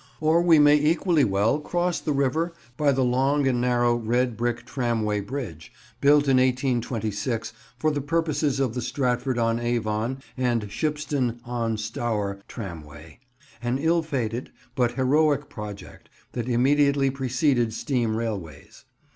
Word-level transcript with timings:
Or 0.19 0.41
we 0.41 0.57
may 0.57 0.77
equally 0.77 1.23
well 1.23 1.59
cross 1.59 1.99
the 1.99 2.11
river 2.11 2.53
by 2.75 2.91
the 2.91 3.03
long 3.05 3.47
and 3.47 3.61
narrow 3.61 3.93
red 3.95 4.35
brick 4.35 4.65
tramway 4.65 5.19
bridge, 5.19 5.71
built 5.99 6.23
in 6.27 6.37
1826 6.37 7.53
for 7.77 7.91
the 7.91 8.01
purposes 8.01 8.59
of 8.59 8.73
the 8.73 8.81
Stratford 8.81 9.37
on 9.37 9.59
Avon 9.59 10.17
and 10.35 10.71
Shipston 10.71 11.39
on 11.45 11.77
Stour 11.77 12.41
Tramway: 12.47 13.19
an 13.61 13.77
ill 13.77 14.01
fated 14.01 14.49
but 14.73 14.93
heroic 14.93 15.49
project 15.49 16.09
that 16.31 16.49
immediately 16.49 17.11
preceded 17.11 17.71
steam 17.71 18.15
railways. 18.15 18.85